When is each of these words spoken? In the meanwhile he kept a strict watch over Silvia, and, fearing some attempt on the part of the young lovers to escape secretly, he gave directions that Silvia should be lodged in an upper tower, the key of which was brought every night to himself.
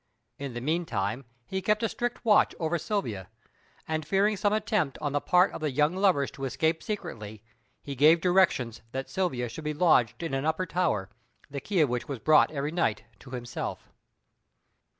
In 0.39 0.55
the 0.55 0.61
meanwhile 0.61 1.21
he 1.45 1.61
kept 1.61 1.83
a 1.83 1.87
strict 1.89 2.25
watch 2.25 2.55
over 2.59 2.79
Silvia, 2.79 3.29
and, 3.87 4.03
fearing 4.03 4.35
some 4.35 4.51
attempt 4.51 4.97
on 4.97 5.11
the 5.11 5.21
part 5.21 5.51
of 5.53 5.61
the 5.61 5.69
young 5.69 5.95
lovers 5.95 6.31
to 6.31 6.45
escape 6.45 6.81
secretly, 6.81 7.43
he 7.83 7.93
gave 7.93 8.19
directions 8.19 8.81
that 8.93 9.11
Silvia 9.11 9.47
should 9.47 9.63
be 9.63 9.75
lodged 9.75 10.23
in 10.23 10.33
an 10.33 10.43
upper 10.43 10.65
tower, 10.65 11.11
the 11.51 11.61
key 11.61 11.81
of 11.81 11.89
which 11.89 12.07
was 12.07 12.17
brought 12.17 12.49
every 12.49 12.71
night 12.71 13.03
to 13.19 13.29
himself. 13.29 13.91